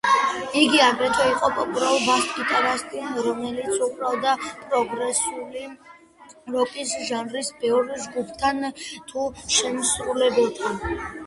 იგი 0.59 0.79
აგრეთვე 0.83 1.25
იყო 1.33 1.49
პოპულარულ 1.57 1.99
ბას-გიტარისტი, 2.05 3.03
რომელიც 3.27 3.83
უკრავდა 3.89 4.33
პროგრესული 4.47 5.63
როკის 6.57 6.97
ჟანრის 7.11 7.55
ბევრ 7.61 7.95
ჯგუფთან 8.09 8.67
თუ 9.13 9.29
შემსრულებელთან. 9.61 10.85